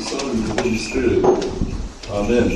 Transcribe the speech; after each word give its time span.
the 0.00 0.06
Son, 0.06 0.30
and 0.30 0.46
the 0.46 0.62
Holy 0.62 0.78
Spirit. 0.78 1.24
Amen. 2.08 2.48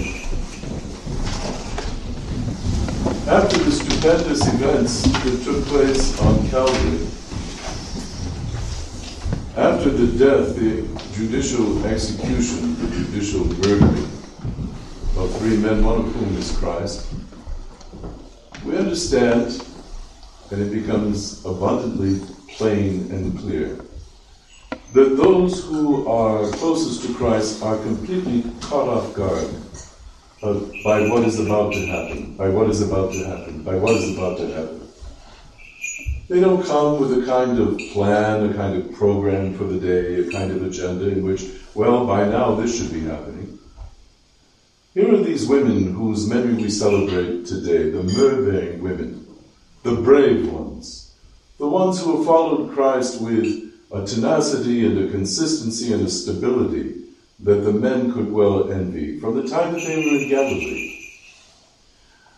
After 3.28 3.58
the 3.58 3.70
stupendous 3.70 4.46
events 4.54 5.02
that 5.02 5.44
took 5.44 5.64
place 5.66 6.18
on 6.20 6.48
Calvary, 6.48 7.06
after 9.56 9.90
the 9.90 10.06
death, 10.18 10.56
the 10.56 10.88
judicial 11.12 11.84
execution, 11.84 12.76
the 12.76 12.96
judicial 12.96 13.44
murdering 13.44 14.08
of 15.18 15.36
three 15.38 15.58
men, 15.58 15.84
one 15.84 16.00
of 16.00 16.14
whom 16.14 16.36
is 16.38 16.56
Christ, 16.56 17.12
we 18.64 18.76
understand, 18.78 19.62
and 20.50 20.62
it 20.62 20.72
becomes 20.72 21.44
abundantly 21.44 22.20
plain 22.56 23.10
and 23.12 23.38
clear, 23.38 23.78
that 24.94 25.16
those 25.16 25.64
who 25.64 26.06
are 26.06 26.48
closest 26.52 27.04
to 27.04 27.12
Christ 27.14 27.60
are 27.64 27.76
completely 27.78 28.48
caught 28.60 28.88
off 28.88 29.12
guard 29.12 29.50
uh, 30.40 30.60
by 30.84 31.08
what 31.08 31.24
is 31.24 31.40
about 31.40 31.72
to 31.72 31.84
happen, 31.84 32.36
by 32.36 32.48
what 32.48 32.70
is 32.70 32.80
about 32.80 33.12
to 33.12 33.24
happen, 33.24 33.64
by 33.64 33.74
what 33.74 33.96
is 33.96 34.16
about 34.16 34.38
to 34.38 34.46
happen. 34.54 34.88
They 36.28 36.38
don't 36.38 36.64
come 36.64 37.00
with 37.00 37.12
a 37.18 37.26
kind 37.26 37.58
of 37.58 37.76
plan, 37.92 38.48
a 38.48 38.54
kind 38.54 38.80
of 38.80 38.94
program 38.94 39.58
for 39.58 39.64
the 39.64 39.80
day, 39.80 40.28
a 40.28 40.30
kind 40.30 40.52
of 40.52 40.62
agenda 40.62 41.08
in 41.08 41.24
which, 41.24 41.42
well, 41.74 42.06
by 42.06 42.28
now 42.28 42.54
this 42.54 42.78
should 42.78 42.92
be 42.92 43.00
happening. 43.00 43.58
Here 44.94 45.12
are 45.12 45.24
these 45.24 45.48
women 45.48 45.92
whose 45.92 46.28
memory 46.28 46.54
we 46.54 46.70
celebrate 46.70 47.46
today, 47.46 47.90
the 47.90 48.04
myrrh-bearing 48.04 48.80
women, 48.80 49.26
the 49.82 49.96
brave 49.96 50.48
ones, 50.52 51.16
the 51.58 51.68
ones 51.68 52.00
who 52.00 52.16
have 52.16 52.26
followed 52.26 52.72
Christ 52.72 53.20
with 53.20 53.63
a 53.94 54.04
tenacity 54.04 54.84
and 54.86 54.98
a 54.98 55.10
consistency 55.12 55.92
and 55.92 56.04
a 56.04 56.10
stability 56.10 57.04
that 57.38 57.62
the 57.62 57.72
men 57.72 58.12
could 58.12 58.30
well 58.30 58.72
envy 58.72 59.20
from 59.20 59.36
the 59.36 59.48
time 59.48 59.72
that 59.72 59.82
they 59.82 59.96
were 59.96 60.18
in 60.18 60.28
Galilee. 60.28 61.12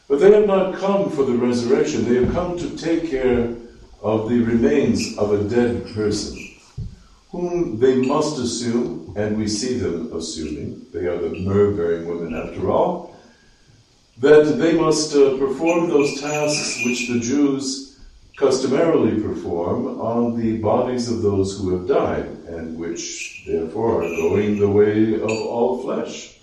But 0.06 0.20
they 0.20 0.32
have 0.32 0.46
not 0.46 0.76
come 0.76 1.10
for 1.10 1.24
the 1.24 1.36
resurrection, 1.36 2.04
they 2.04 2.22
have 2.22 2.34
come 2.34 2.58
to 2.58 2.76
take 2.76 3.10
care 3.10 3.54
of 4.02 4.28
the 4.28 4.40
remains 4.40 5.16
of 5.16 5.32
a 5.32 5.48
dead 5.48 5.94
person, 5.94 6.36
whom 7.30 7.78
they 7.80 7.96
must 7.96 8.38
assume, 8.38 9.14
and 9.16 9.38
we 9.38 9.48
see 9.48 9.78
them 9.78 10.12
assuming, 10.12 10.86
they 10.92 11.06
are 11.06 11.18
the 11.18 11.40
myrrh 11.40 11.72
bearing 11.74 12.06
women 12.06 12.34
after 12.34 12.70
all, 12.70 13.16
that 14.18 14.58
they 14.58 14.78
must 14.78 15.14
uh, 15.14 15.38
perform 15.38 15.88
those 15.88 16.20
tasks 16.20 16.82
which 16.84 17.08
the 17.08 17.18
Jews 17.18 17.85
customarily 18.36 19.20
perform 19.22 19.98
on 20.00 20.38
the 20.38 20.58
bodies 20.58 21.10
of 21.10 21.22
those 21.22 21.58
who 21.58 21.76
have 21.76 21.88
died, 21.88 22.26
and 22.46 22.78
which 22.78 23.42
therefore 23.46 24.02
are 24.02 24.16
going 24.16 24.58
the 24.58 24.68
way 24.68 25.14
of 25.14 25.30
all 25.30 25.82
flesh. 25.82 26.38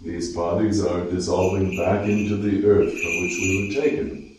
These 0.00 0.34
bodies 0.34 0.82
are 0.84 1.10
dissolving 1.10 1.76
back 1.76 2.06
into 2.06 2.36
the 2.36 2.64
earth 2.64 2.92
from 2.92 3.22
which 3.22 3.36
we 3.38 3.68
were 3.68 3.82
taken. 3.82 4.36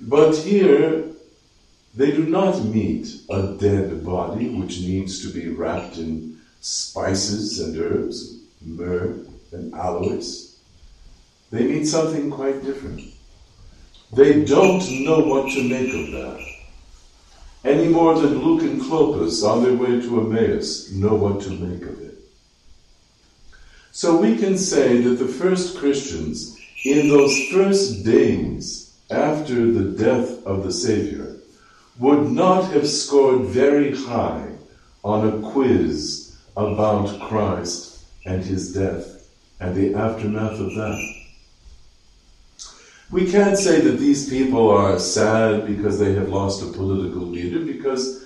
But 0.00 0.36
here, 0.36 1.12
they 1.94 2.10
do 2.10 2.26
not 2.26 2.62
meet 2.64 3.08
a 3.30 3.56
dead 3.58 4.04
body 4.04 4.50
which 4.50 4.80
needs 4.80 5.22
to 5.22 5.32
be 5.32 5.48
wrapped 5.48 5.96
in 5.96 6.38
spices 6.60 7.60
and 7.60 7.78
herbs, 7.78 8.40
myrrh 8.60 9.24
and 9.52 9.72
aloes. 9.74 10.58
They 11.50 11.62
meet 11.62 11.86
something 11.86 12.30
quite 12.30 12.62
different. 12.62 13.15
They 14.12 14.44
don't 14.44 15.04
know 15.04 15.20
what 15.20 15.50
to 15.52 15.68
make 15.68 15.92
of 15.92 16.12
that. 16.12 16.46
Any 17.64 17.88
more 17.88 18.14
than 18.18 18.38
Luke 18.38 18.62
and 18.62 18.80
Clopas 18.80 19.42
on 19.42 19.64
their 19.64 19.74
way 19.74 20.00
to 20.00 20.20
Emmaus 20.20 20.92
know 20.92 21.14
what 21.14 21.42
to 21.42 21.50
make 21.50 21.82
of 21.82 22.00
it. 22.00 22.18
So 23.90 24.16
we 24.16 24.36
can 24.36 24.56
say 24.56 25.00
that 25.00 25.18
the 25.18 25.26
first 25.26 25.76
Christians, 25.76 26.56
in 26.84 27.08
those 27.08 27.48
first 27.48 28.04
days 28.04 28.94
after 29.10 29.72
the 29.72 29.96
death 29.98 30.46
of 30.46 30.62
the 30.62 30.72
Savior, 30.72 31.36
would 31.98 32.30
not 32.30 32.70
have 32.72 32.86
scored 32.86 33.46
very 33.46 33.96
high 33.96 34.52
on 35.02 35.26
a 35.26 35.50
quiz 35.50 36.36
about 36.56 37.18
Christ 37.20 38.04
and 38.24 38.44
his 38.44 38.72
death 38.72 39.28
and 39.60 39.74
the 39.74 39.94
aftermath 39.94 40.60
of 40.60 40.74
that. 40.74 41.25
We 43.10 43.30
can't 43.30 43.56
say 43.56 43.80
that 43.80 43.98
these 43.98 44.28
people 44.28 44.68
are 44.70 44.98
sad 44.98 45.66
because 45.66 45.98
they 45.98 46.14
have 46.14 46.28
lost 46.28 46.62
a 46.62 46.66
political 46.66 47.22
leader, 47.22 47.60
because 47.60 48.24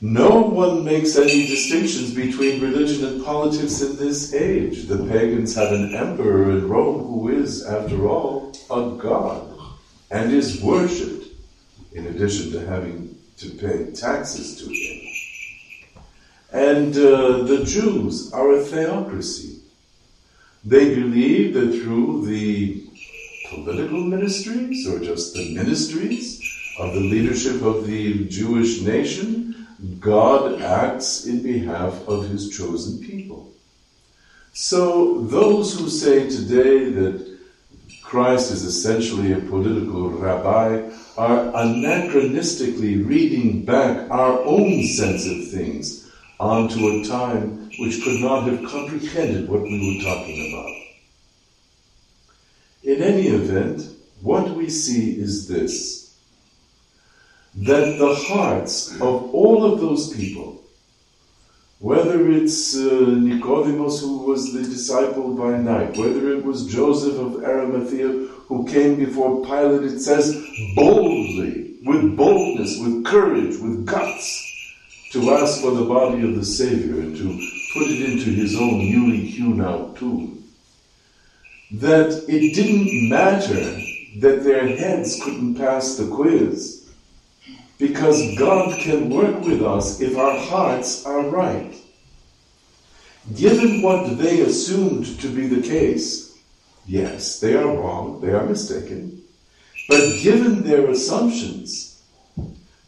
no 0.00 0.40
one 0.40 0.84
makes 0.84 1.16
any 1.16 1.46
distinctions 1.46 2.12
between 2.12 2.60
religion 2.60 3.04
and 3.04 3.24
politics 3.24 3.80
in 3.80 3.96
this 3.96 4.34
age. 4.34 4.86
The 4.86 5.06
pagans 5.06 5.54
have 5.54 5.70
an 5.70 5.94
emperor 5.94 6.50
in 6.50 6.68
Rome 6.68 7.04
who 7.04 7.28
is, 7.28 7.64
after 7.64 8.08
all, 8.08 8.52
a 8.70 8.96
god 9.00 9.56
and 10.10 10.32
is 10.32 10.60
worshipped, 10.60 11.26
in 11.92 12.06
addition 12.06 12.50
to 12.52 12.66
having 12.66 13.16
to 13.36 13.50
pay 13.50 13.92
taxes 13.92 14.56
to 14.58 14.72
him. 14.72 16.02
And 16.52 16.96
uh, 16.96 17.44
the 17.44 17.62
Jews 17.64 18.32
are 18.32 18.52
a 18.52 18.64
theocracy. 18.64 19.60
They 20.64 20.94
believe 20.94 21.54
that 21.54 21.80
through 21.80 22.26
the 22.26 22.88
political 23.54 24.02
ministries 24.02 24.86
or 24.88 24.98
just 24.98 25.34
the 25.34 25.54
ministries 25.54 26.40
of 26.78 26.94
the 26.94 27.00
leadership 27.00 27.62
of 27.62 27.86
the 27.86 28.26
Jewish 28.28 28.80
nation, 28.82 29.66
God 30.00 30.62
acts 30.62 31.26
in 31.26 31.42
behalf 31.42 32.06
of 32.08 32.28
his 32.28 32.56
chosen 32.56 33.00
people. 33.04 33.50
So 34.52 35.22
those 35.22 35.78
who 35.78 35.88
say 35.88 36.28
today 36.28 36.90
that 36.90 37.38
Christ 38.02 38.52
is 38.52 38.64
essentially 38.64 39.32
a 39.32 39.38
political 39.38 40.10
rabbi 40.10 40.90
are 41.16 41.44
anachronistically 41.52 43.06
reading 43.06 43.64
back 43.64 44.10
our 44.10 44.40
own 44.44 44.84
sense 44.84 45.26
of 45.26 45.50
things 45.50 46.10
onto 46.38 46.88
a 46.88 47.04
time 47.04 47.70
which 47.78 48.02
could 48.02 48.20
not 48.20 48.46
have 48.46 48.68
comprehended 48.68 49.48
what 49.48 49.62
we 49.62 49.96
were 49.96 50.04
talking 50.04 50.52
about. 50.52 50.81
In 52.92 53.02
any 53.02 53.28
event, 53.28 53.88
what 54.20 54.50
we 54.54 54.68
see 54.68 55.18
is 55.18 55.48
this 55.48 56.14
that 57.54 57.96
the 57.98 58.14
hearts 58.14 58.92
of 58.96 59.34
all 59.34 59.64
of 59.64 59.80
those 59.80 60.14
people, 60.14 60.62
whether 61.78 62.28
it's 62.30 62.76
uh, 62.76 63.16
Nicodemus 63.28 64.02
who 64.02 64.18
was 64.30 64.52
the 64.52 64.62
disciple 64.62 65.34
by 65.34 65.56
night, 65.56 65.96
whether 65.96 66.32
it 66.34 66.44
was 66.44 66.66
Joseph 66.66 67.18
of 67.18 67.42
Arimathea 67.42 68.08
who 68.48 68.66
came 68.66 68.96
before 68.96 69.42
Pilate, 69.42 69.90
it 69.90 70.00
says 70.00 70.26
boldly, 70.74 71.78
with 71.86 72.14
boldness, 72.14 72.78
with 72.78 73.06
courage, 73.06 73.56
with 73.56 73.86
guts, 73.86 74.28
to 75.12 75.30
ask 75.30 75.62
for 75.62 75.70
the 75.70 75.86
body 75.86 76.28
of 76.28 76.36
the 76.36 76.44
Savior 76.44 77.00
and 77.00 77.16
to 77.16 77.24
put 77.72 77.90
it 77.90 78.02
into 78.02 78.30
his 78.32 78.54
own 78.54 78.80
newly 78.80 79.24
hewn 79.24 79.62
out 79.62 79.96
tomb 79.96 80.41
that 81.72 82.24
it 82.28 82.54
didn't 82.54 83.08
matter 83.08 83.80
that 84.16 84.44
their 84.44 84.66
heads 84.66 85.20
couldn't 85.22 85.54
pass 85.54 85.96
the 85.96 86.06
quiz 86.06 86.90
because 87.78 88.38
God 88.38 88.78
can 88.78 89.10
work 89.10 89.40
with 89.40 89.62
us 89.62 90.00
if 90.00 90.16
our 90.16 90.38
hearts 90.38 91.04
are 91.06 91.28
right. 91.28 91.74
Given 93.34 93.82
what 93.82 94.18
they 94.18 94.40
assumed 94.40 95.18
to 95.20 95.28
be 95.28 95.46
the 95.46 95.66
case, 95.66 96.38
yes, 96.86 97.40
they 97.40 97.54
are 97.54 97.66
wrong, 97.66 98.20
they 98.20 98.32
are 98.32 98.44
mistaken, 98.44 99.22
but 99.88 100.20
given 100.20 100.62
their 100.62 100.90
assumptions 100.90 102.02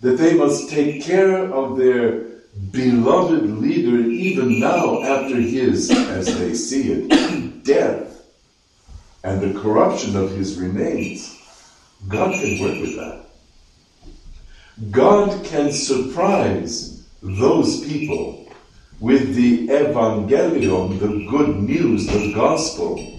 that 0.01 0.19
they 0.19 0.35
must 0.35 0.69
take 0.69 1.03
care 1.03 1.53
of 1.53 1.79
their 1.79 2.25
beloved 2.71 3.45
leader 3.59 4.01
even 4.09 4.61
now 4.61 5.03
after 5.03 5.37
his, 5.37 5.91
as 5.91 6.39
they 6.39 6.55
see 6.55 6.93
it, 6.93 7.65
death, 7.65 8.14
and 9.25 9.41
the 9.41 9.59
corruption 9.59 10.17
of 10.17 10.31
his 10.31 10.61
remains, 10.61 11.41
God 12.07 12.33
can 12.33 12.61
work 12.61 12.81
with 12.81 12.97
that. 12.97 13.25
God 14.91 15.45
can 15.45 15.73
surprise 15.73 17.07
those 17.23 17.81
people 17.87 18.53
with 19.01 19.35
the 19.35 19.69
evangelium, 19.69 20.99
the 21.01 21.27
good 21.31 21.57
news, 21.57 22.07
the 22.07 22.35
gospel, 22.35 23.19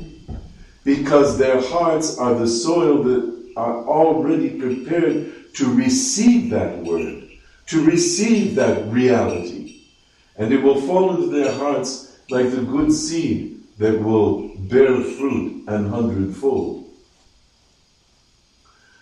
because 0.84 1.40
their 1.40 1.60
hearts 1.60 2.20
are 2.20 2.36
the 2.36 2.48
soil 2.48 3.02
that 3.04 3.54
are 3.58 3.86
already 3.88 4.60
prepared 4.60 5.54
to 5.56 5.74
receive 5.74 6.52
that 6.52 6.84
word, 6.84 7.24
to 7.66 7.84
receive 7.84 8.54
that 8.56 8.86
reality. 8.92 9.82
And 10.38 10.54
it 10.54 10.62
will 10.62 10.82
fall 10.82 11.16
into 11.16 11.36
their 11.36 11.52
hearts 11.54 12.20
like 12.30 12.52
the 12.52 12.62
good 12.62 12.92
seed 12.92 13.55
that 13.78 14.02
will 14.02 14.56
bear 14.58 15.02
fruit 15.02 15.64
an 15.68 15.90
hundredfold. 15.90 16.86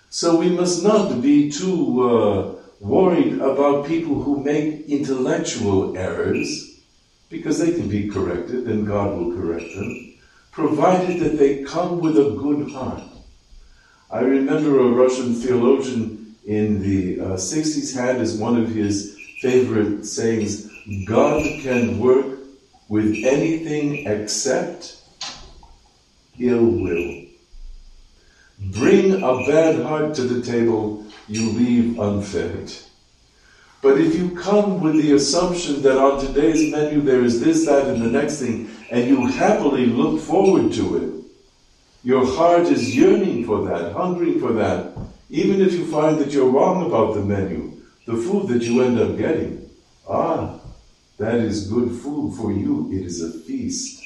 So 0.10 0.38
we 0.38 0.50
must 0.50 0.84
not 0.84 1.22
be 1.22 1.52
too 1.52 2.04
uh, 2.04 2.56
worried 2.80 3.40
about 3.40 3.88
people 3.88 4.22
who 4.22 4.44
make 4.44 4.88
intellectual 4.88 5.98
errors 5.98 6.81
because 7.30 7.58
they 7.60 7.72
can 7.72 7.88
be 7.90 8.10
corrected 8.10 8.68
and 8.68 8.86
God 8.86 9.18
will 9.18 9.36
correct 9.36 9.74
them, 9.75 10.14
provided 10.52 11.19
that 11.19 11.38
they 11.40 11.64
come 11.64 12.00
with 12.00 12.18
a 12.18 12.31
good 12.31 12.72
heart. 12.72 13.02
I 14.12 14.19
remember 14.19 14.80
a 14.80 14.92
Russian 14.92 15.34
theologian 15.34 16.36
in 16.46 16.81
the 16.81 17.19
uh, 17.19 17.26
60s 17.36 17.96
had 17.96 18.18
as 18.18 18.38
one 18.38 18.62
of 18.62 18.69
his 18.69 19.18
favorite 19.42 20.06
sayings 20.06 20.69
God 21.08 21.42
can 21.62 22.00
work 22.00 22.32
with 22.94 23.24
anything 23.24 24.06
except 24.06 24.98
ill 26.38 26.68
will. 26.84 27.25
Bring 28.60 29.24
a 29.24 29.34
bad 29.48 29.84
heart 29.84 30.13
to 30.13 30.22
the 30.22 30.45
table, 30.45 31.04
you 31.28 31.50
leave 31.50 32.00
unfed. 32.00 32.72
But 33.81 34.00
if 34.00 34.16
you 34.16 34.36
come 34.36 34.80
with 34.80 34.98
the 35.01 35.12
assumption 35.13 35.81
that 35.81 35.98
on 35.98 36.24
today's 36.24 36.72
menu 36.72 37.01
there 37.01 37.24
is 37.24 37.40
this, 37.40 37.66
that, 37.66 37.88
and 37.88 38.00
the 38.00 38.12
next 38.19 38.38
thing, 38.38 38.69
and 38.92 39.07
you 39.07 39.25
happily 39.25 39.88
look 39.88 40.22
forward 40.22 40.72
to 40.74 40.86
it, 41.01 41.10
your 42.04 42.28
heart 42.28 42.68
is 42.68 42.95
yearning 42.95 43.44
for 43.44 43.66
that, 43.66 43.94
hungering 43.94 44.40
for 44.40 44.54
that, 44.54 44.95
even 45.31 45.62
if 45.62 45.74
you 45.74 45.92
find 45.92 46.19
that 46.19 46.31
you're 46.31 46.56
wrong 46.57 46.86
about 46.86 47.16
the 47.16 47.22
menu, 47.22 47.81
the 48.06 48.18
food 48.18 48.50
that 48.50 48.62
you 48.62 48.84
end 48.84 49.00
up 49.00 49.18
getting. 49.18 49.68
Ah, 50.07 50.60
that 51.18 51.36
is 51.36 51.68
good 51.68 51.92
food 51.92 52.36
for 52.36 52.51
you. 52.51 52.89
It 52.92 53.06
is 53.06 53.21
a 53.21 53.31
feast. 53.31 54.04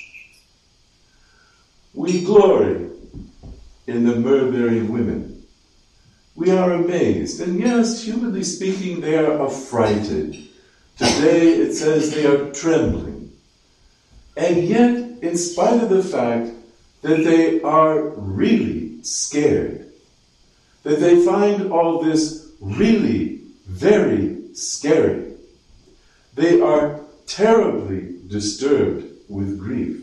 We 1.94 2.24
glory 2.24 2.90
in 3.88 4.04
the 4.04 4.16
myrrh-bearing 4.16 4.92
women. 4.92 5.46
We 6.36 6.52
are 6.52 6.74
amazed. 6.74 7.42
And 7.42 7.60
yes, 7.60 8.04
humanly 8.04 8.44
speaking, 8.44 9.02
they 9.02 9.18
are 9.18 9.42
affrighted. 9.44 10.38
Today 10.98 11.54
it 11.54 11.74
says 11.74 12.14
they 12.14 12.26
are 12.26 12.52
trembling. 12.52 13.32
And 14.36 14.64
yet, 14.66 15.24
in 15.24 15.36
spite 15.36 15.82
of 15.82 15.90
the 15.90 16.04
fact 16.04 16.52
that 17.02 17.24
they 17.24 17.62
are 17.62 18.02
really 18.10 19.02
scared, 19.02 19.92
that 20.84 21.00
they 21.00 21.26
find 21.26 21.72
all 21.72 22.04
this 22.04 22.52
really 22.60 23.42
very 23.66 24.54
scary, 24.54 25.34
they 26.38 26.62
are 26.62 27.02
terribly 27.26 28.16
disturbed 28.28 29.06
with 29.28 29.60
grief. 29.60 30.00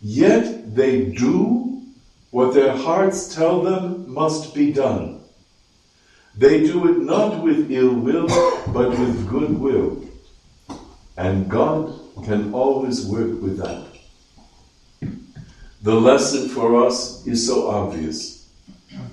Yet 0.00 0.76
they 0.76 1.06
do 1.06 1.82
what 2.30 2.52
their 2.52 2.76
hearts 2.76 3.34
tell 3.34 3.62
them 3.62 4.12
must 4.12 4.54
be 4.54 4.70
done. 4.70 5.20
They 6.36 6.60
do 6.60 6.88
it 6.90 6.98
not 6.98 7.42
with 7.42 7.70
ill 7.70 7.94
will, 7.94 8.28
but 8.72 8.90
with 8.90 9.28
good 9.28 9.58
will. 9.58 10.04
And 11.16 11.48
God 11.48 11.98
can 12.24 12.52
always 12.52 13.06
work 13.06 13.40
with 13.40 13.56
that. 13.58 13.86
The 15.82 15.94
lesson 15.94 16.48
for 16.48 16.84
us 16.84 17.26
is 17.26 17.46
so 17.46 17.70
obvious. 17.70 18.50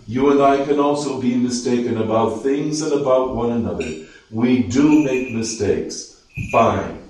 You 0.08 0.31
and 0.31 0.42
I 0.42 0.66
can 0.66 0.80
also 0.80 1.22
be 1.22 1.36
mistaken 1.36 1.98
about 1.98 2.44
things 2.44 2.81
and 2.81 2.94
about 2.94 3.36
one 3.36 3.52
another. 3.52 4.08
We 4.31 4.63
do 4.63 5.04
make 5.04 5.33
mistakes. 5.33 6.24
Fine. 6.51 7.10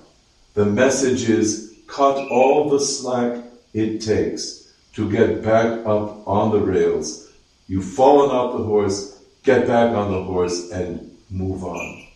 The 0.56 0.66
message 0.66 1.30
is 1.30 1.78
cut 1.88 2.18
all 2.30 2.70
the 2.70 2.80
slack 2.80 3.44
it 3.74 4.02
takes 4.02 4.74
to 4.94 5.10
get 5.10 5.44
back 5.44 5.86
up 5.86 6.28
on 6.28 6.52
the 6.52 6.60
rails. 6.60 7.32
You've 7.68 7.86
fallen 7.86 8.32
off 8.32 8.58
the 8.58 8.64
horse, 8.64 9.24
get 9.44 9.68
back 9.68 9.96
on 9.96 10.12
the 10.12 10.24
horse 10.24 10.72
and 10.72 11.16
move 11.30 11.64
on. 11.64 12.08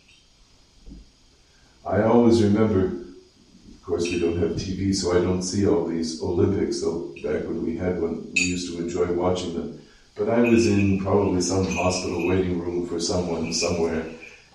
I 1.85 2.01
always 2.01 2.41
remember, 2.41 2.87
of 2.87 3.83
course, 3.85 4.03
we 4.05 4.19
don't 4.19 4.39
have 4.39 4.53
TV, 4.53 4.93
so 4.93 5.15
I 5.15 5.21
don't 5.21 5.43
see 5.43 5.67
all 5.67 5.85
these 5.85 6.21
Olympics. 6.21 6.81
So 6.81 7.13
back 7.23 7.43
when 7.43 7.63
we 7.63 7.77
had 7.77 8.01
one, 8.01 8.31
we 8.33 8.41
used 8.41 8.73
to 8.73 8.81
enjoy 8.81 9.13
watching 9.13 9.53
them. 9.53 9.81
But 10.15 10.29
I 10.29 10.39
was 10.39 10.65
in 10.65 10.99
probably 11.01 11.41
some 11.41 11.65
hospital 11.75 12.27
waiting 12.27 12.59
room 12.59 12.87
for 12.87 12.99
someone 12.99 13.53
somewhere. 13.53 14.03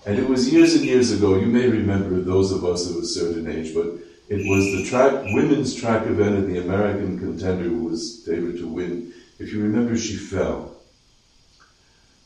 And 0.05 0.17
it 0.17 0.27
was 0.27 0.51
years 0.51 0.75
and 0.75 0.85
years 0.85 1.11
ago. 1.11 1.35
You 1.35 1.47
may 1.47 1.67
remember 1.67 2.19
those 2.21 2.51
of 2.51 2.65
us 2.65 2.89
of 2.89 2.97
a 2.97 3.05
certain 3.05 3.47
age, 3.47 3.73
but 3.73 3.87
it 4.29 4.49
was 4.49 4.65
the 4.65 4.85
track, 4.89 5.25
women's 5.33 5.75
track 5.75 6.07
event, 6.07 6.35
and 6.35 6.53
the 6.53 6.61
American 6.61 7.19
contender 7.19 7.65
who 7.65 7.83
was 7.83 8.23
favored 8.25 8.57
to 8.57 8.67
win. 8.67 9.13
If 9.39 9.53
you 9.53 9.61
remember, 9.61 9.97
she 9.97 10.15
fell. 10.15 10.77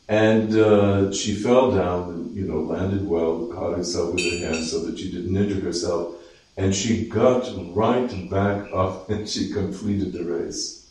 And 0.08 0.56
uh, 0.56 1.12
she 1.12 1.34
fell 1.34 1.72
down 1.72 2.16
you 2.36 2.46
know, 2.46 2.60
landed 2.60 3.08
well, 3.08 3.46
caught 3.46 3.78
herself 3.78 4.12
with 4.12 4.30
her 4.30 4.46
hands 4.46 4.70
so 4.70 4.84
that 4.84 4.98
she 4.98 5.10
didn't 5.10 5.34
injure 5.34 5.60
herself. 5.60 6.16
And 6.58 6.74
she 6.74 7.08
got 7.08 7.50
right 7.74 8.30
back 8.30 8.68
up 8.74 9.08
and 9.10 9.26
she 9.26 9.50
completed 9.50 10.12
the 10.12 10.24
race. 10.24 10.90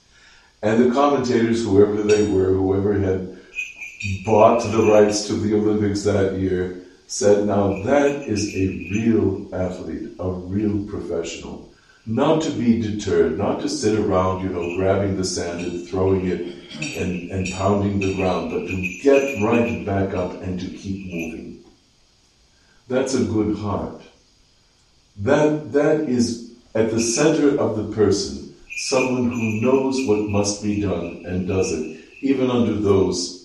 And 0.63 0.83
the 0.83 0.91
commentators, 0.91 1.63
whoever 1.63 2.01
they 2.01 2.27
were, 2.27 2.53
whoever 2.53 2.99
had 2.99 3.38
bought 4.25 4.63
the 4.63 4.83
rights 4.83 5.27
to 5.27 5.33
the 5.33 5.55
Olympics 5.55 6.03
that 6.03 6.39
year, 6.39 6.81
said, 7.07 7.45
now 7.45 7.83
that 7.83 8.23
is 8.23 8.55
a 8.55 8.67
real 8.91 9.47
athlete, 9.53 10.15
a 10.19 10.29
real 10.29 10.85
professional. 10.87 11.69
Not 12.07 12.41
to 12.43 12.51
be 12.51 12.81
deterred, 12.81 13.37
not 13.37 13.61
to 13.61 13.69
sit 13.69 13.97
around, 13.97 14.43
you 14.43 14.49
know, 14.49 14.77
grabbing 14.77 15.17
the 15.17 15.25
sand 15.25 15.65
and 15.65 15.87
throwing 15.87 16.27
it 16.27 16.41
and, 16.97 17.31
and 17.31 17.51
pounding 17.53 17.99
the 17.99 18.15
ground, 18.15 18.51
but 18.51 18.67
to 18.67 18.99
get 19.01 19.41
right 19.41 19.83
back 19.85 20.13
up 20.13 20.33
and 20.41 20.59
to 20.59 20.67
keep 20.67 21.07
moving. 21.11 21.63
That's 22.87 23.15
a 23.15 23.23
good 23.23 23.57
heart. 23.57 24.01
That, 25.17 25.71
that 25.73 26.01
is 26.01 26.53
at 26.75 26.91
the 26.91 26.99
center 26.99 27.57
of 27.57 27.77
the 27.77 27.95
person, 27.95 28.53
someone 28.77 29.31
who 29.31 29.61
knows 29.61 30.05
what 30.07 30.29
must 30.29 30.61
be 30.61 30.81
done 30.81 31.23
and 31.25 31.47
does 31.47 31.71
it, 31.71 32.03
even 32.21 32.51
under 32.51 32.75
those 32.75 33.44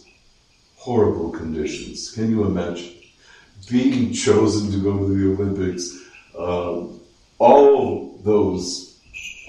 horrible 0.80 1.30
conditions. 1.30 2.10
Can 2.10 2.30
you 2.30 2.44
imagine? 2.44 3.00
being 3.68 4.12
chosen 4.12 4.70
to 4.72 4.78
go 4.78 4.98
to 4.98 5.14
the 5.14 5.42
Olympics, 5.42 5.98
uh, 6.38 6.82
all 7.38 8.18
those 8.24 8.98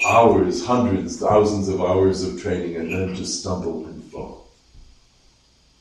hours, 0.06 0.66
hundreds, 0.66 1.19
thousands 1.19 1.69
of 1.69 1.81
hours 1.81 2.24
of 2.24 2.42
training, 2.42 2.75
and 2.75 2.94
then 2.94 3.16
to 3.16 3.25
stumble 3.25 3.86
and 3.86 4.04
fall. 4.06 4.50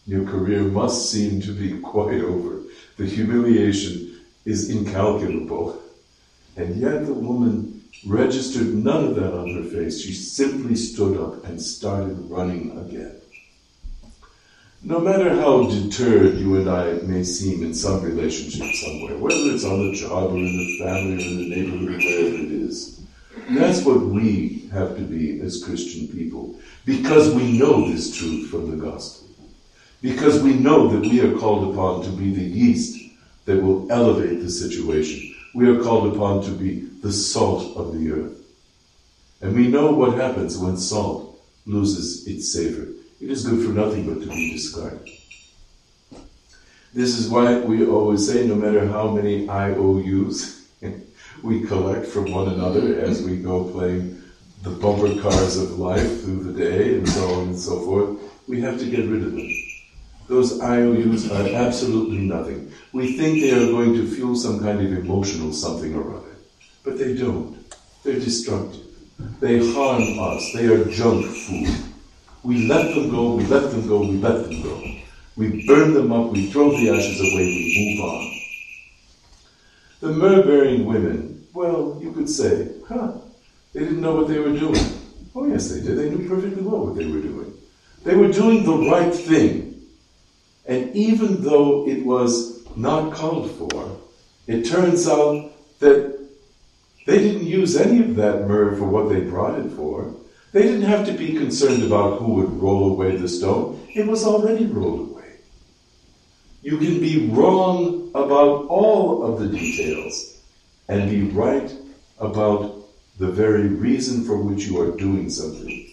Your 0.07 0.25
career 0.25 0.63
must 0.63 1.11
seem 1.11 1.41
to 1.43 1.53
be 1.53 1.79
quite 1.81 2.21
over. 2.21 2.61
The 2.97 3.07
humiliation 3.07 4.21
is 4.45 4.71
incalculable. 4.71 5.81
And 6.57 6.77
yet 6.77 7.07
the 7.07 7.15
woman 7.15 7.83
registered 8.07 8.75
none 8.75 9.05
of 9.09 9.15
that 9.17 9.33
on 9.33 9.55
her 9.55 9.63
face. 9.63 10.03
She 10.03 10.13
simply 10.13 10.75
stood 10.75 11.21
up 11.21 11.45
and 11.45 11.61
started 11.61 12.17
running 12.29 12.77
again. 12.79 13.20
No 14.83 14.99
matter 14.99 15.35
how 15.37 15.69
deterred 15.69 16.39
you 16.39 16.57
and 16.57 16.71
I 16.71 16.93
may 17.03 17.23
seem 17.23 17.63
in 17.63 17.75
some 17.75 18.03
relationship 18.03 18.75
somewhere, 18.77 19.19
whether 19.19 19.53
it's 19.53 19.65
on 19.65 19.91
the 19.91 19.95
job 19.95 20.33
or 20.33 20.39
in 20.39 20.57
the 20.57 20.79
family 20.79 21.17
or 21.17 21.29
in 21.29 21.37
the 21.37 21.49
neighborhood 21.51 21.89
or 21.89 21.99
wherever 21.99 22.37
it 22.37 22.51
is, 22.51 23.03
that's 23.51 23.85
what 23.85 24.01
we 24.01 24.71
have 24.73 24.97
to 24.97 25.03
be 25.03 25.39
as 25.43 25.63
Christian 25.63 26.09
people 26.09 26.59
because 26.87 27.35
we 27.35 27.59
know 27.59 27.93
this 27.93 28.17
truth 28.17 28.49
from 28.49 28.71
the 28.71 28.77
gospel. 28.83 29.29
Because 30.01 30.43
we 30.43 30.55
know 30.55 30.89
that 30.89 31.01
we 31.01 31.21
are 31.21 31.39
called 31.39 31.75
upon 31.75 32.03
to 32.05 32.11
be 32.11 32.35
the 32.35 32.43
yeast 32.43 32.99
that 33.45 33.63
will 33.63 33.91
elevate 33.93 34.41
the 34.41 34.51
situation. 34.51 35.35
We 35.55 35.69
are 35.69 35.83
called 35.83 36.15
upon 36.15 36.43
to 36.45 36.53
be 36.53 36.87
the 37.03 37.13
salt 37.13 37.77
of 37.77 37.93
the 37.93 38.13
earth. 38.13 38.47
And 39.43 39.55
we 39.55 39.69
know 39.69 39.93
what 39.93 40.17
happens 40.17 40.57
when 40.57 40.79
salt 40.79 41.39
loses 41.67 42.27
its 42.27 42.51
savor. 42.51 42.87
It 43.21 43.31
is 43.31 43.47
good 43.47 43.67
for 43.67 43.73
nothing 43.73 44.07
but 44.07 44.23
to 44.23 44.29
be 44.29 44.53
discarded. 44.53 45.07
This 46.95 47.19
is 47.19 47.29
why 47.29 47.59
we 47.59 47.87
always 47.87 48.27
say 48.27 48.47
no 48.47 48.55
matter 48.55 48.89
how 48.89 49.11
many 49.11 49.49
IOUs 49.49 50.67
we 51.43 51.65
collect 51.65 52.07
from 52.07 52.33
one 52.33 52.49
another 52.49 52.99
as 52.99 53.23
we 53.23 53.37
go 53.37 53.65
playing 53.71 54.23
the 54.63 54.71
bumper 54.71 55.21
cars 55.21 55.59
of 55.59 55.79
life 55.79 56.23
through 56.23 56.45
the 56.45 56.59
day 56.59 56.95
and 56.95 57.09
so 57.09 57.35
on 57.35 57.49
and 57.49 57.59
so 57.59 57.81
forth, 57.81 58.19
we 58.49 58.61
have 58.63 58.79
to 58.79 58.87
get 58.87 59.09
rid 59.09 59.23
of 59.23 59.33
them. 59.33 59.53
Those 60.27 60.59
IOUs 60.61 61.31
are 61.31 61.55
absolutely 61.55 62.19
nothing. 62.19 62.73
We 62.93 63.19
think 63.19 63.41
they 63.41 63.53
are 63.53 63.71
going 63.71 63.95
to 63.95 64.09
fuel 64.09 64.35
some 64.35 64.61
kind 64.61 64.81
of 64.81 64.93
emotional 64.93 65.53
something 65.53 65.95
or 65.95 66.17
other, 66.17 66.37
but 66.85 66.99
they 66.99 67.17
don't. 67.17 67.59
They're 68.03 68.15
destructive. 68.15 68.87
They 69.41 69.59
harm 69.75 70.19
us. 70.19 70.53
They 70.55 70.67
are 70.69 70.85
junk 70.87 71.27
food. 71.27 71.90
We 72.43 72.67
let 72.67 72.95
them 72.95 73.11
go, 73.11 73.35
we 73.35 73.45
let 73.45 73.71
them 73.71 73.87
go, 73.87 74.01
we 74.01 74.17
let 74.17 74.45
them 74.45 74.63
go. 74.63 74.83
We 75.37 75.67
burn 75.67 75.95
them 75.95 76.13
up, 76.13 76.33
we 76.33 76.51
throw 76.51 76.71
the 76.71 76.91
ashes 76.91 77.21
away, 77.21 77.45
we 77.45 77.97
move 77.99 78.11
on. 78.11 78.41
The 80.01 80.13
myrrh 80.13 80.43
bearing 80.43 80.85
women, 80.87 81.47
well, 81.53 81.99
you 82.01 82.13
could 82.13 82.29
say, 82.29 82.73
huh, 82.89 83.13
they 83.73 83.81
didn't 83.81 84.01
know 84.01 84.17
what 84.17 84.29
they 84.29 84.39
were 84.39 84.57
doing. 84.59 84.99
Oh, 85.35 85.47
yes, 85.47 85.71
they 85.71 85.81
did. 85.81 85.97
They 85.97 86.11
knew 86.11 86.29
perfectly 86.29 86.63
well 86.63 86.87
what 86.87 86.97
they 86.97 87.07
were 87.07 87.21
doing. 87.21 87.53
They 88.05 88.17
were 88.17 88.33
doing 88.33 88.65
the 88.65 88.91
right 88.91 89.15
thing. 89.15 89.83
And 90.67 90.95
even 90.97 91.43
though 91.43 91.87
it 91.87 92.05
was 92.05 92.67
not 92.77 93.13
called 93.15 93.51
for, 93.51 93.99
it 94.47 94.65
turns 94.65 95.07
out 95.09 95.53
that 95.81 96.21
They 97.07 97.19
didn't 97.19 97.47
use 97.47 97.77
any 97.77 98.01
of 98.01 98.15
that 98.17 98.47
myrrh 98.47 98.77
for 98.77 98.85
what 98.85 99.09
they 99.09 99.21
brought 99.21 99.59
it 99.59 99.71
for. 99.73 100.15
They 100.53 100.63
didn't 100.63 100.83
have 100.83 101.07
to 101.07 101.13
be 101.13 101.35
concerned 101.35 101.85
about 101.85 102.19
who 102.19 102.35
would 102.35 102.61
roll 102.61 102.93
away 102.93 103.17
the 103.17 103.29
stone. 103.29 103.87
It 103.95 104.07
was 104.07 104.25
already 104.25 104.67
rolled 104.67 105.11
away. 105.11 105.37
You 106.63 106.77
can 106.79 107.01
be 107.01 107.29
wrong 107.29 108.11
about 108.15 108.67
all 108.67 109.23
of 109.23 109.39
the 109.39 109.47
details 109.47 110.39
and 110.89 111.09
be 111.09 111.23
right 111.23 111.73
about 112.19 112.77
the 113.19 113.31
very 113.31 113.69
reason 113.69 114.25
for 114.25 114.37
which 114.37 114.65
you 114.65 114.81
are 114.81 114.97
doing 114.97 115.31
something. 115.31 115.87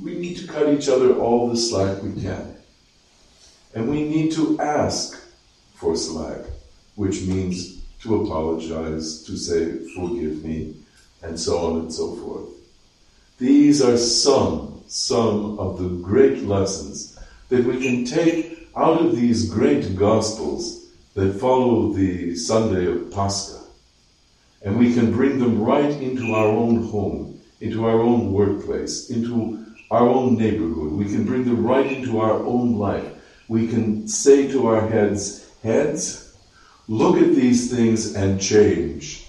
We 0.00 0.18
need 0.18 0.36
to 0.36 0.46
cut 0.46 0.72
each 0.72 0.88
other 0.88 1.14
all 1.14 1.48
the 1.48 1.56
slack 1.56 2.02
we 2.02 2.20
can. 2.20 2.56
And 3.74 3.88
we 3.88 4.08
need 4.08 4.32
to 4.32 4.60
ask 4.60 5.20
for 5.74 5.96
slack, 5.96 6.44
which 6.94 7.22
means 7.22 7.82
to 8.02 8.22
apologize, 8.22 9.22
to 9.24 9.36
say, 9.36 9.78
forgive 9.94 10.44
me, 10.44 10.76
and 11.22 11.38
so 11.38 11.58
on 11.58 11.80
and 11.80 11.92
so 11.92 12.16
forth. 12.16 12.48
These 13.38 13.82
are 13.82 13.96
some, 13.96 14.82
some 14.86 15.58
of 15.58 15.78
the 15.78 15.88
great 15.88 16.42
lessons 16.44 17.18
that 17.48 17.64
we 17.64 17.80
can 17.82 18.04
take 18.04 18.68
out 18.76 19.00
of 19.00 19.16
these 19.16 19.50
great 19.50 19.96
Gospels 19.96 20.86
that 21.14 21.38
follow 21.38 21.92
the 21.92 22.34
Sunday 22.34 22.86
of 22.86 23.10
Pascha. 23.10 23.58
And 24.62 24.78
we 24.78 24.94
can 24.94 25.12
bring 25.12 25.38
them 25.38 25.62
right 25.62 25.90
into 25.90 26.34
our 26.34 26.46
own 26.46 26.86
home, 26.88 27.40
into 27.60 27.84
our 27.84 28.00
own 28.00 28.32
workplace, 28.32 29.10
into 29.10 29.66
our 29.90 30.08
own 30.08 30.36
neighborhood. 30.36 30.92
We 30.92 31.04
can 31.06 31.24
bring 31.24 31.44
them 31.44 31.66
right 31.66 31.86
into 31.86 32.20
our 32.20 32.38
own 32.44 32.78
life. 32.78 33.12
We 33.48 33.68
can 33.68 34.08
say 34.08 34.50
to 34.52 34.68
our 34.68 34.88
heads, 34.88 35.50
Heads, 35.62 36.36
look 36.88 37.16
at 37.16 37.34
these 37.36 37.70
things 37.70 38.14
and 38.14 38.40
change. 38.40 39.21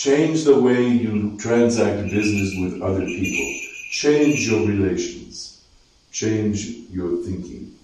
Change 0.00 0.44
the 0.44 0.58
way 0.58 0.88
you 0.88 1.36
transact 1.38 2.08
business 2.08 2.54
with 2.58 2.80
other 2.80 3.04
people. 3.04 3.68
Change 3.90 4.48
your 4.48 4.66
relations. 4.66 5.62
Change 6.10 6.88
your 6.90 7.18
thinking. 7.18 7.74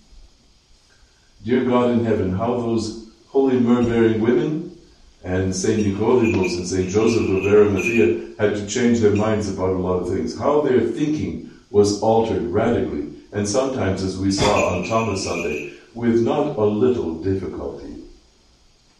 Dear 1.44 1.66
God 1.66 1.90
in 1.90 2.06
heaven, 2.06 2.34
how 2.34 2.58
those 2.58 3.10
holy 3.28 3.60
myrrh-bearing 3.60 4.22
women 4.22 4.78
and 5.24 5.54
Saint 5.54 5.86
Nicodemus 5.86 6.56
and 6.56 6.66
Saint 6.66 6.88
Joseph 6.88 7.28
of 7.28 7.52
Arimathea 7.52 8.32
had 8.38 8.54
to 8.54 8.66
change 8.66 9.00
their 9.00 9.14
minds 9.14 9.50
about 9.50 9.74
a 9.74 9.78
lot 9.78 10.00
of 10.00 10.08
things. 10.08 10.38
How 10.38 10.62
their 10.62 10.80
thinking 10.80 11.50
was 11.68 12.00
altered 12.00 12.44
radically, 12.44 13.12
and 13.32 13.46
sometimes, 13.46 14.02
as 14.02 14.16
we 14.16 14.32
saw 14.32 14.74
on 14.74 14.88
Thomas 14.88 15.22
Sunday, 15.22 15.74
with 15.92 16.22
not 16.22 16.56
a 16.56 16.64
little 16.64 17.22
difficulty. 17.22 18.04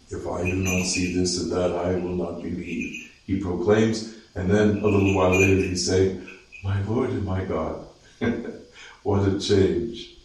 If 0.08 0.24
I 0.28 0.44
do 0.44 0.54
not 0.54 0.84
see 0.84 1.16
this 1.16 1.42
and 1.42 1.50
that, 1.50 1.72
I 1.72 1.94
will 1.94 2.14
not 2.14 2.40
believe, 2.40 3.05
he 3.26 3.40
proclaims, 3.40 4.16
and 4.34 4.50
then 4.50 4.78
a 4.78 4.86
little 4.86 5.14
while 5.14 5.32
later 5.38 5.62
he's 5.62 5.86
saying, 5.86 6.26
My 6.62 6.80
Lord 6.82 7.10
and 7.10 7.24
my 7.24 7.44
God. 7.44 7.86
what 9.02 9.28
a 9.28 9.38
change. 9.38 10.16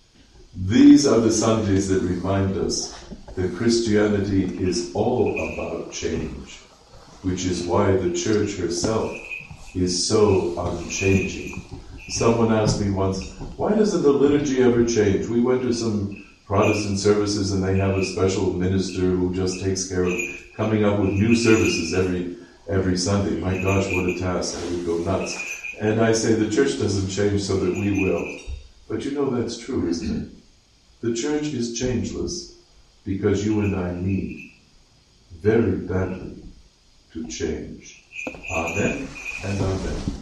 These 0.55 1.07
are 1.07 1.19
the 1.19 1.31
Sundays 1.31 1.87
that 1.89 2.01
remind 2.01 2.57
us 2.57 2.93
that 3.35 3.55
Christianity 3.55 4.43
is 4.61 4.91
all 4.93 5.31
about 5.53 5.91
change, 5.91 6.57
which 7.23 7.45
is 7.45 7.63
why 7.63 7.91
the 7.93 8.13
church 8.13 8.57
herself 8.57 9.11
is 9.73 10.07
so 10.07 10.53
unchanging. 10.59 11.63
Someone 12.09 12.51
asked 12.51 12.81
me 12.81 12.91
once, 12.91 13.31
why 13.55 13.73
doesn't 13.73 14.03
the 14.03 14.11
liturgy 14.11 14.61
ever 14.61 14.85
change? 14.85 15.27
We 15.27 15.39
went 15.39 15.61
to 15.61 15.73
some 15.73 16.27
Protestant 16.45 16.99
services 16.99 17.53
and 17.53 17.63
they 17.63 17.77
have 17.77 17.97
a 17.97 18.03
special 18.03 18.51
minister 18.51 18.99
who 19.01 19.33
just 19.33 19.63
takes 19.63 19.87
care 19.87 20.03
of 20.03 20.13
coming 20.57 20.83
up 20.83 20.99
with 20.99 21.11
new 21.11 21.33
services 21.33 21.93
every 21.93 22.35
every 22.71 22.97
Sunday. 22.97 23.37
My 23.39 23.61
gosh, 23.61 23.93
what 23.93 24.09
a 24.09 24.17
task. 24.17 24.57
I 24.57 24.71
would 24.71 24.85
go 24.85 24.97
nuts. 24.99 25.37
And 25.79 25.99
I 25.99 26.13
say 26.13 26.33
the 26.33 26.49
church 26.49 26.79
doesn't 26.79 27.09
change 27.09 27.41
so 27.41 27.57
that 27.57 27.71
we 27.71 28.03
will. 28.03 28.39
But 28.87 29.03
you 29.03 29.11
know 29.11 29.29
that's 29.29 29.57
true, 29.57 29.87
isn't 29.87 30.23
it? 30.23 30.29
The 31.01 31.13
church 31.13 31.47
is 31.47 31.77
changeless 31.77 32.55
because 33.03 33.45
you 33.45 33.61
and 33.61 33.75
I 33.75 33.93
need 33.93 34.53
very 35.31 35.77
badly 35.77 36.43
to 37.13 37.27
change. 37.27 38.03
Amen 38.51 39.07
and 39.43 39.59
amen. 39.59 40.20